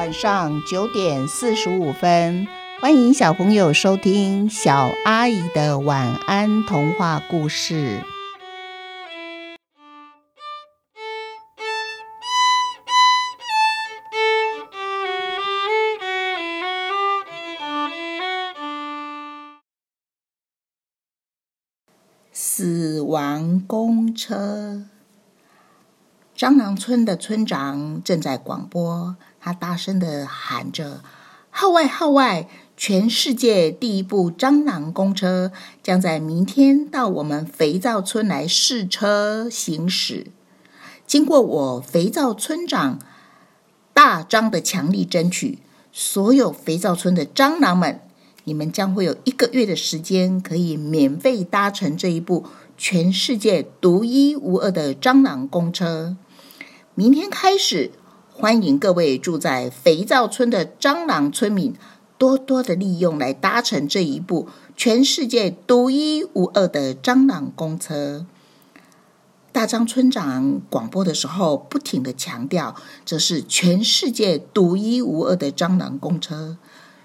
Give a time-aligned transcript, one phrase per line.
[0.00, 2.48] 晚上九点四十五分，
[2.80, 8.02] 欢迎小朋友收听小阿姨的晚安童话故事。
[22.32, 24.86] 死亡公车。
[26.40, 31.02] 蟑螂村的村长正在广播，他大声的喊着
[31.52, 32.48] ：“号外号外！
[32.78, 40.28] 全世界第一部蟑螂公车将在明天到我们肥皂村来试车行驶。
[41.06, 42.98] 经过我肥皂村长
[43.92, 45.58] 大张的强力争取，
[45.92, 48.00] 所有肥皂村的蟑螂们，
[48.44, 52.46] 你们将会有一个月的时间可以免费搭乘这一部
[52.78, 56.16] 全世界独一无二的蟑螂公车。”
[57.00, 57.92] 明天开始，
[58.30, 61.74] 欢迎各位住在肥皂村的蟑螂村民
[62.18, 68.26] 多多的利用来搭乘这一部全世界独一无二的蟑螂公车。
[69.50, 76.58] 大张村长广播的时候，不停的强调，这是全世界独一无二的蟑螂公车。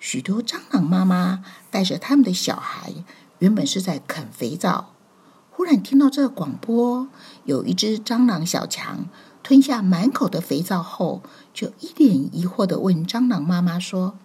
[0.00, 2.92] 许多蟑螂妈妈带着他们的小孩，
[3.38, 4.94] 原本是在啃肥皂，
[5.52, 7.06] 忽然听到这广播，
[7.44, 9.06] 有一只蟑螂小强。
[9.46, 11.22] 吞下满口的肥皂后，
[11.54, 14.18] 就一脸疑惑的问蟑螂妈妈说：“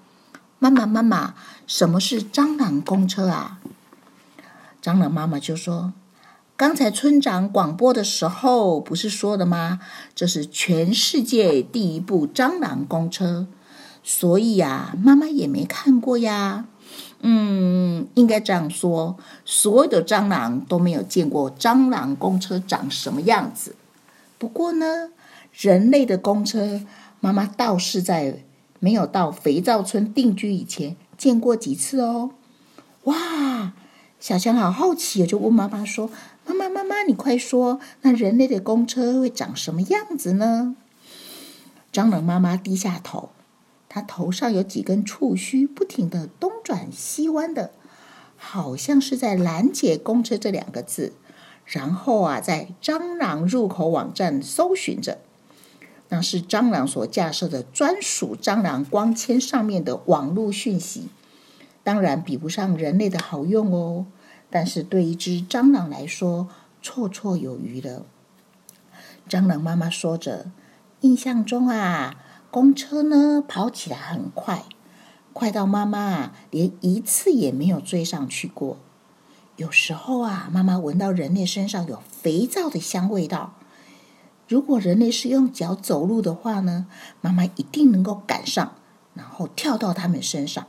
[0.58, 1.36] 妈妈，妈妈，
[1.68, 3.60] 什么是蟑螂公车啊？”
[4.82, 5.94] 蟑螂妈妈就说
[6.58, 9.80] ：“刚才村长广播的时候不是说的吗？
[10.16, 13.46] 这是全世界第一部蟑螂公车，
[14.04, 16.66] 所以呀，妈妈也没看过呀。
[17.20, 23.76] 嗯，应该这样说，所有的蟑螂都没有见过蟑螂公车长什么样子。”
[24.42, 25.12] 不过呢，
[25.54, 26.82] 人类的公车，
[27.20, 28.44] 妈妈倒是在
[28.80, 32.32] 没有到肥皂村定居以前见过几次哦。
[33.04, 33.74] 哇，
[34.20, 36.10] 小强好好奇，就问妈妈说
[36.48, 40.76] ：“妈妈，妈妈，你快说，那人类的公车会长什么样子呢？”
[41.94, 43.30] 蟑螂妈妈低下头，
[43.88, 47.70] 她头上有几根触须，不停的东转西弯的，
[48.36, 51.14] 好像是在拦截“公车”这两个字。
[51.66, 55.20] 然后啊，在蟑螂入口网站搜寻着，
[56.10, 61.08] 那是蟑螂所架设的专属蟑螂光纤上面的网络讯息。
[61.84, 64.06] 当然比不上人类的好用哦，
[64.50, 66.48] 但是对一只蟑螂来说，
[66.84, 68.06] 绰绰有余了。
[69.30, 70.52] 蟑螂妈妈说着
[71.02, 72.18] ：“印象中啊，
[72.52, 74.66] 公车呢跑起来很快，
[75.32, 78.78] 快到妈妈连一次也没有追上去过。”
[79.62, 83.54] 有时候啊，妈妈闻到人类身上有肥皂的香味道。
[84.48, 86.88] 如果人类是用脚走路的话呢，
[87.22, 88.74] 妈妈一定能够赶上，
[89.14, 90.66] 然后跳到他们身上。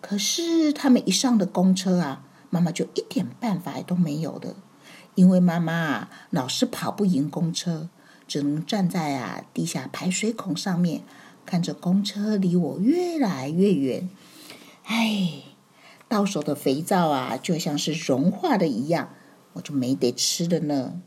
[0.00, 4.56] 可是他们一上的公车啊，妈妈就一点办法都没有的，
[5.14, 7.88] 因为妈妈啊老是跑不赢公车，
[8.26, 11.04] 只能站在啊地下排水孔上面，
[11.46, 14.10] 看着公车离我越来越远。
[14.86, 15.53] 唉。
[16.14, 19.08] 到手的肥皂啊，就像是融化的一样，
[19.54, 21.02] 我就没得吃了呢。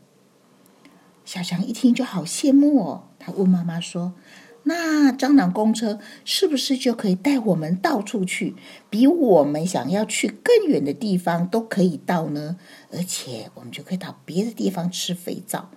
[1.24, 4.12] 小强一听就好羡慕哦，他问妈妈说
[4.64, 8.54] ：“那蟑螂公车是不是就可以带我们到处去，
[8.90, 12.58] 比我们想要去更远的地方都可以到呢？
[12.92, 15.70] 而且我们就可以到别的地方吃肥皂，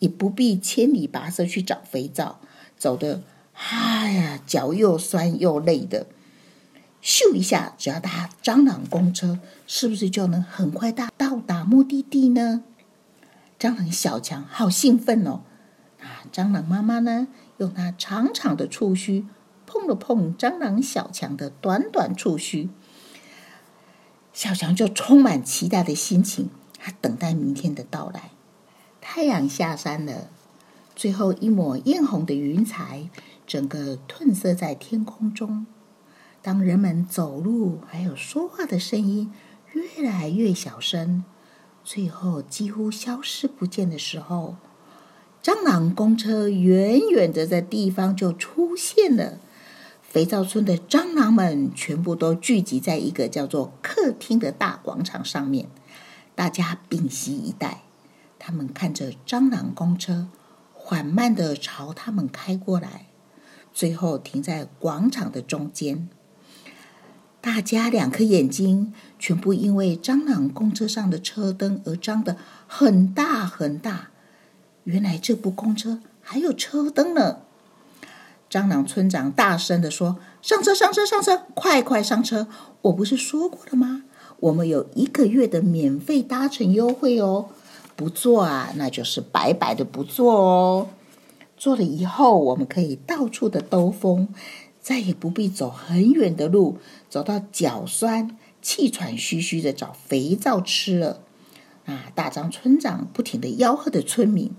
[0.00, 2.40] 也不必千里跋涉去找肥皂，
[2.76, 3.22] 走的
[3.52, 6.08] 哎呀脚又酸又累的。”
[7.02, 12.62] 咻一下，只要搭蟑螂公车，是不是就能很快到到达目的地呢？
[13.58, 15.40] 蟑螂小强好兴奋哦！
[16.00, 17.26] 啊，蟑螂妈妈呢，
[17.58, 19.26] 用它长长的触须
[19.66, 22.70] 碰了碰蟑螂小强的短短触须，
[24.32, 28.30] 小强就充满期待的心情，他等待明天的到来。
[29.00, 30.28] 太阳下山了，
[30.94, 33.08] 最后一抹艳红的云彩，
[33.44, 35.66] 整个褪色在天空中。
[36.42, 39.32] 当人们走路还有说话的声音
[39.72, 41.24] 越来越小声，
[41.84, 44.56] 最后几乎消失不见的时候，
[45.40, 49.38] 蟑螂公车远远的在地方就出现了。
[50.02, 55.68] 肥皂村的蟑螂们全部都聚集在一个叫做客厅的大广场上面，
[56.34, 57.82] 大家屏息以待。
[58.38, 60.26] 他们看着蟑螂公车
[60.74, 63.06] 缓慢的朝他们开过来，
[63.72, 66.08] 最后停在广场的中间。
[67.42, 72.36] 大家两颗眼睛全部因为蟑螂公车上的车灯而张得
[72.68, 74.10] 很大很大。
[74.84, 77.38] 原来这部公车还有车灯呢！
[78.48, 82.46] 蟑螂村长大声的说：“上车，上车，上车，快快上车！
[82.82, 84.04] 我不是说过了吗？
[84.38, 87.48] 我们有一个月的免费搭乘优惠哦。
[87.96, 90.88] 不坐啊，那就是白白的不坐哦。
[91.56, 94.28] 坐了以后，我们可以到处的兜风，
[94.82, 101.20] 再也不必走很远的路，走到脚酸、气喘吁吁的找肥皂吃了。”
[101.86, 102.12] 啊！
[102.14, 104.52] 大张村长不停的吆喝着村民，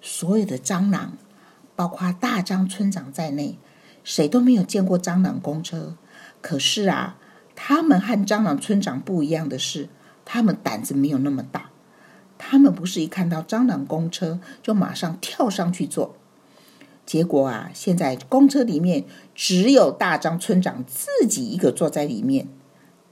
[0.00, 1.18] 所有的蟑螂，
[1.76, 3.58] 包括大张村长在内，
[4.02, 5.96] 谁都没有见过蟑螂公车。
[6.40, 7.18] 可是啊，
[7.54, 9.90] 他们和蟑螂村长不一样的是，
[10.24, 11.68] 他们胆子没有那么大。
[12.38, 16.16] 他们不是一看到蟑螂公车就马上跳上去坐。
[17.06, 19.04] 结果啊，现在公车里面
[19.34, 22.48] 只有大张村长自己一个坐在里面。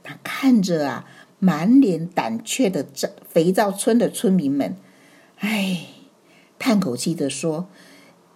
[0.03, 1.05] 他看着啊。
[1.45, 2.87] 满脸胆怯的
[3.29, 4.77] 肥皂村的村民们，
[5.39, 5.87] 唉，
[6.57, 7.67] 叹口气的说：“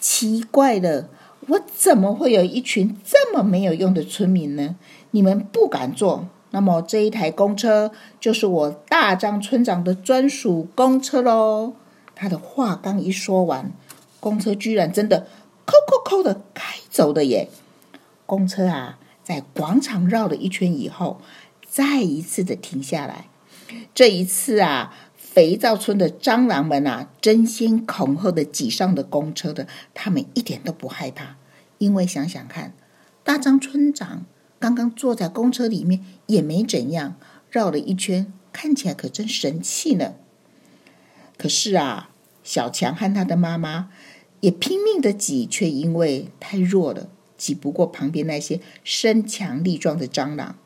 [0.01, 1.09] 奇怪了，
[1.47, 4.75] 我怎么会有一群这么没有用的村民呢？
[5.13, 11.75] 你们不敢坐，那么这一台公车就是我大张村长的专属公车喽。”
[12.17, 13.71] 他的话刚一说完，
[14.19, 15.29] 公车居然真的
[15.67, 17.51] “扣扣扣”的开走了耶！
[18.25, 21.21] 公车啊，在广场绕了一圈以后。
[21.69, 23.29] 再一次的停下来，
[23.95, 31.37] 这一次啊，肥皂村的蟑螂们啊，争先恐后的挤上了公车的，他们一点都不害怕，
[31.77, 32.73] 因为想想看，
[33.23, 34.25] 大张村长
[34.59, 37.17] 刚刚坐在公车里面也没怎样，
[37.51, 40.15] 绕了一圈，看起来可真神气呢。
[41.37, 42.09] 可是啊，
[42.43, 43.91] 小强和他的妈妈
[44.41, 50.57] 也拼命的挤，却因为太弱了，挤不过旁边那些身强力壮的蟑螂。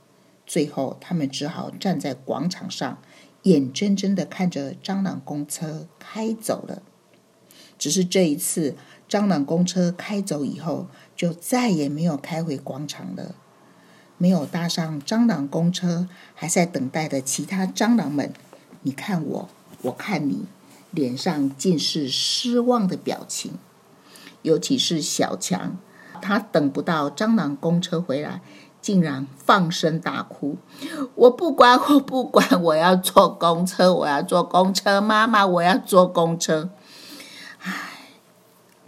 [0.47, 2.99] 最后，他们只好站在广场上，
[3.45, 6.83] 眼睁睁的看着蟑螂公车开走了。
[7.79, 8.77] 只是这一次，
[9.09, 13.35] 蟑螂公车开走以后，就再也没有开回广场了。
[14.19, 18.33] 没有搭上蟑螂公车，还在等待的其他蟑螂们，
[18.83, 19.49] 你看我，
[19.83, 20.45] 我看你，
[20.91, 23.53] 脸上尽是失望的表情。
[24.43, 25.77] 尤其是小强，
[26.23, 28.41] 他等不到蟑螂公车回来。
[28.83, 30.57] 竟然放声大哭！
[31.15, 36.71] 我不管，我不管，我要坐公车，我要坐公车，妈妈，我要坐公车。
[37.59, 38.09] 唉，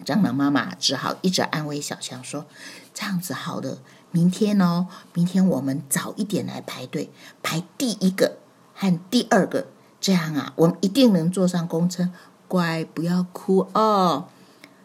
[0.02, 2.46] 蟑螂妈妈只好一直安慰小强说
[2.94, 7.10] ：“这样子好了，明天哦，明天我们早一点来排队，
[7.42, 8.38] 排第一个
[8.74, 9.66] 和第二个，
[10.02, 12.10] 这样啊，我们一定能坐上公车。
[12.48, 14.28] 乖，不要哭哦。”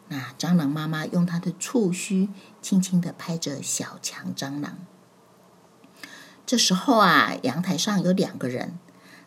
[0.09, 2.29] 那蟑螂妈妈用她的触须
[2.61, 4.77] 轻轻的拍着小强蟑螂。
[6.45, 8.77] 这时候啊，阳台上有两个人，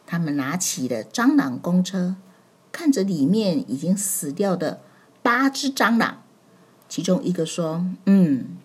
[0.06, 2.14] 他们拿起了蟑螂公车，
[2.70, 4.81] 看着里面已经死掉的
[5.22, 6.22] 八只蟑螂。
[6.88, 8.56] 其中一个说：“嗯，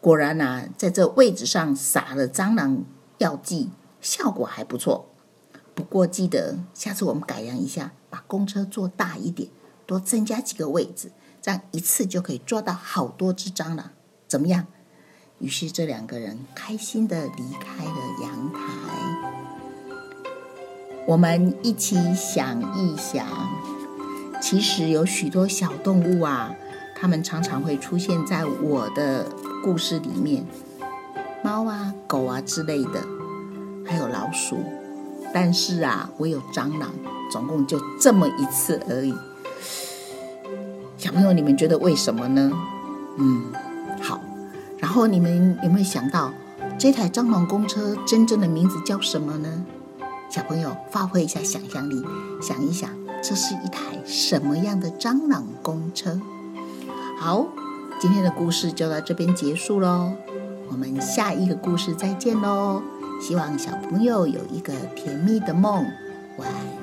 [0.00, 2.84] 果然呐，在这位置上撒了蟑螂
[3.18, 3.70] 药剂，
[4.00, 5.08] 效果还不错。
[5.74, 9.48] 不过记得下次我们改良一下，把公车做大一点，
[9.86, 11.10] 多增加几个位置，
[11.42, 13.90] 这样一次就可以抓到好多只蟑螂，
[14.28, 14.66] 怎么样？”
[15.40, 18.60] 于是，这两个人开心的离开了阳台。
[21.06, 23.26] 我们一起想一想，
[24.40, 26.54] 其实有许多小动物啊，
[26.94, 29.26] 它们常常会出现在我的
[29.62, 30.46] 故事里面，
[31.42, 33.04] 猫啊、狗啊之类的，
[33.84, 34.56] 还有老鼠。
[35.34, 36.92] 但是啊，我有蟑螂，
[37.28, 39.12] 总共就这么一次而已。
[40.96, 42.52] 小朋友，你们觉得为什么呢？
[43.18, 43.42] 嗯。
[44.00, 44.20] 好
[44.78, 46.32] 然后你们有没有想到，
[46.78, 49.64] 这台蟑螂公车真正的名字叫什么呢？
[50.30, 52.00] 小朋友发挥一下想象力，
[52.40, 52.88] 想一想，
[53.20, 56.20] 这是一台什么样的蟑螂公车？
[57.18, 57.46] 好，
[58.00, 60.12] 今天的故事就到这边结束喽，
[60.70, 62.80] 我们下一个故事再见喽！
[63.20, 65.86] 希望小朋友有一个甜蜜的梦，
[66.36, 66.73] 晚安。